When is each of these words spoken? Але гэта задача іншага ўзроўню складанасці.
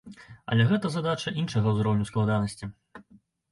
Але 0.53 0.65
гэта 0.71 0.91
задача 0.95 1.35
іншага 1.43 1.75
ўзроўню 1.77 2.09
складанасці. 2.13 2.73